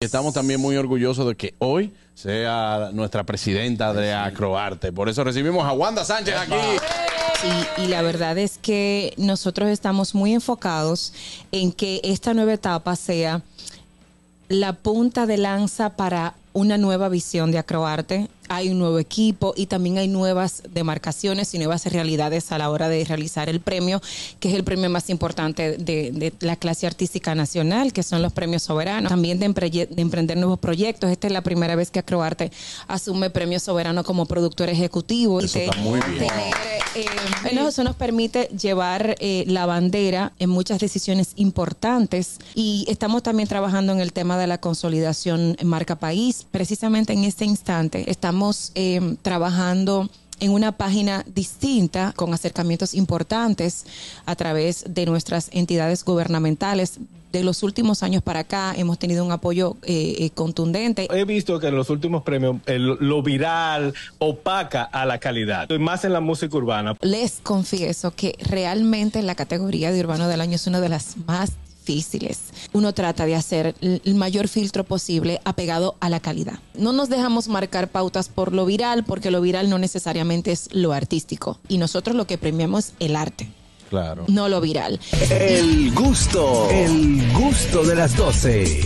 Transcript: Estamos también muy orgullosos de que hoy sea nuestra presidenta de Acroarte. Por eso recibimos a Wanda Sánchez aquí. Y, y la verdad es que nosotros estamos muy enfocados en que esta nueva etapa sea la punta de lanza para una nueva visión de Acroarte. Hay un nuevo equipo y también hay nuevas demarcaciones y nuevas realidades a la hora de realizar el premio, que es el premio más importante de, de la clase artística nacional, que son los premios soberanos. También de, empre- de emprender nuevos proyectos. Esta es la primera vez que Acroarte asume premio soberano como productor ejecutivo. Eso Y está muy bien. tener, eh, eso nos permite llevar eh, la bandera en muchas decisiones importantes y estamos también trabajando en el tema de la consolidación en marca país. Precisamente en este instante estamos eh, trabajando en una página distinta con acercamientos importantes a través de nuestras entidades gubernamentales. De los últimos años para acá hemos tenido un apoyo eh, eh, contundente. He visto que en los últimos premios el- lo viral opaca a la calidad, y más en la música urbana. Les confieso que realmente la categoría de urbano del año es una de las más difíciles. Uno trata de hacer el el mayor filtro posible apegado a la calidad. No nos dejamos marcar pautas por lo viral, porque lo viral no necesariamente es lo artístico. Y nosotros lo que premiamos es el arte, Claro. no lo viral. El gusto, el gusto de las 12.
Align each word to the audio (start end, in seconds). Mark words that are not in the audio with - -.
Estamos 0.00 0.32
también 0.32 0.60
muy 0.60 0.76
orgullosos 0.76 1.26
de 1.26 1.34
que 1.34 1.54
hoy 1.58 1.92
sea 2.14 2.90
nuestra 2.92 3.24
presidenta 3.24 3.92
de 3.92 4.14
Acroarte. 4.14 4.92
Por 4.92 5.08
eso 5.08 5.24
recibimos 5.24 5.66
a 5.66 5.72
Wanda 5.72 6.04
Sánchez 6.04 6.36
aquí. 6.36 6.54
Y, 7.76 7.82
y 7.82 7.88
la 7.88 8.00
verdad 8.02 8.38
es 8.38 8.58
que 8.58 9.12
nosotros 9.16 9.68
estamos 9.68 10.14
muy 10.14 10.34
enfocados 10.34 11.12
en 11.50 11.72
que 11.72 12.00
esta 12.04 12.32
nueva 12.32 12.52
etapa 12.52 12.94
sea 12.94 13.42
la 14.46 14.72
punta 14.72 15.26
de 15.26 15.36
lanza 15.36 15.96
para 15.96 16.34
una 16.52 16.78
nueva 16.78 17.08
visión 17.08 17.50
de 17.52 17.58
Acroarte. 17.58 18.28
Hay 18.50 18.70
un 18.70 18.78
nuevo 18.78 18.98
equipo 18.98 19.52
y 19.56 19.66
también 19.66 19.98
hay 19.98 20.08
nuevas 20.08 20.62
demarcaciones 20.72 21.52
y 21.52 21.58
nuevas 21.58 21.84
realidades 21.84 22.50
a 22.50 22.56
la 22.56 22.70
hora 22.70 22.88
de 22.88 23.04
realizar 23.04 23.50
el 23.50 23.60
premio, 23.60 24.00
que 24.40 24.48
es 24.48 24.54
el 24.54 24.64
premio 24.64 24.88
más 24.88 25.10
importante 25.10 25.76
de, 25.76 26.10
de 26.12 26.32
la 26.40 26.56
clase 26.56 26.86
artística 26.86 27.34
nacional, 27.34 27.92
que 27.92 28.02
son 28.02 28.22
los 28.22 28.32
premios 28.32 28.62
soberanos. 28.62 29.10
También 29.10 29.38
de, 29.38 29.50
empre- 29.50 29.88
de 29.88 30.00
emprender 30.02 30.38
nuevos 30.38 30.58
proyectos. 30.58 31.10
Esta 31.10 31.26
es 31.26 31.32
la 31.34 31.42
primera 31.42 31.76
vez 31.76 31.90
que 31.90 31.98
Acroarte 31.98 32.50
asume 32.86 33.28
premio 33.28 33.60
soberano 33.60 34.02
como 34.02 34.24
productor 34.24 34.70
ejecutivo. 34.70 35.40
Eso 35.40 35.58
Y 35.58 35.62
está 35.62 35.76
muy 35.82 36.00
bien. 36.00 36.18
tener, 36.28 36.54
eh, 36.94 37.06
eso 37.68 37.84
nos 37.84 37.96
permite 37.96 38.44
llevar 38.46 39.16
eh, 39.20 39.44
la 39.46 39.66
bandera 39.66 40.32
en 40.38 40.50
muchas 40.50 40.80
decisiones 40.80 41.32
importantes 41.36 42.38
y 42.54 42.86
estamos 42.88 43.22
también 43.22 43.48
trabajando 43.48 43.92
en 43.92 44.00
el 44.00 44.12
tema 44.12 44.38
de 44.38 44.46
la 44.46 44.58
consolidación 44.58 45.56
en 45.58 45.66
marca 45.66 45.96
país. 45.96 46.46
Precisamente 46.50 47.12
en 47.12 47.24
este 47.24 47.44
instante 47.44 48.10
estamos 48.10 48.72
eh, 48.74 49.16
trabajando 49.22 50.08
en 50.40 50.50
una 50.52 50.72
página 50.72 51.24
distinta 51.34 52.12
con 52.16 52.32
acercamientos 52.34 52.94
importantes 52.94 53.84
a 54.26 54.34
través 54.36 54.84
de 54.88 55.06
nuestras 55.06 55.48
entidades 55.52 56.04
gubernamentales. 56.04 56.98
De 57.32 57.44
los 57.44 57.62
últimos 57.62 58.02
años 58.02 58.22
para 58.22 58.40
acá 58.40 58.72
hemos 58.74 58.98
tenido 58.98 59.22
un 59.22 59.30
apoyo 59.32 59.76
eh, 59.82 60.14
eh, 60.18 60.30
contundente. 60.30 61.08
He 61.10 61.26
visto 61.26 61.60
que 61.60 61.66
en 61.66 61.76
los 61.76 61.90
últimos 61.90 62.22
premios 62.22 62.56
el- 62.64 62.96
lo 63.00 63.22
viral 63.22 63.92
opaca 64.18 64.82
a 64.84 65.04
la 65.04 65.18
calidad, 65.18 65.68
y 65.68 65.78
más 65.78 66.06
en 66.06 66.14
la 66.14 66.20
música 66.20 66.56
urbana. 66.56 66.94
Les 67.02 67.40
confieso 67.42 68.12
que 68.14 68.34
realmente 68.40 69.20
la 69.22 69.34
categoría 69.34 69.92
de 69.92 70.00
urbano 70.00 70.26
del 70.26 70.40
año 70.40 70.54
es 70.54 70.66
una 70.66 70.80
de 70.80 70.88
las 70.88 71.18
más 71.26 71.52
difíciles. 71.92 72.38
Uno 72.72 72.92
trata 72.92 73.24
de 73.26 73.34
hacer 73.34 73.74
el 73.80 74.00
el 74.04 74.14
mayor 74.14 74.48
filtro 74.48 74.84
posible 74.84 75.40
apegado 75.44 75.96
a 76.00 76.08
la 76.08 76.20
calidad. 76.20 76.58
No 76.74 76.92
nos 76.92 77.08
dejamos 77.08 77.48
marcar 77.48 77.88
pautas 77.88 78.28
por 78.28 78.52
lo 78.54 78.64
viral, 78.66 79.04
porque 79.04 79.30
lo 79.30 79.40
viral 79.40 79.68
no 79.70 79.78
necesariamente 79.78 80.52
es 80.52 80.68
lo 80.72 80.92
artístico. 80.92 81.58
Y 81.68 81.78
nosotros 81.78 82.14
lo 82.16 82.26
que 82.26 82.38
premiamos 82.38 82.86
es 82.86 82.92
el 83.00 83.16
arte, 83.16 83.48
Claro. 83.90 84.24
no 84.28 84.48
lo 84.48 84.60
viral. 84.60 85.00
El 85.30 85.92
gusto, 85.94 86.68
el 86.70 87.32
gusto 87.32 87.82
de 87.84 87.94
las 87.96 88.16
12. 88.16 88.80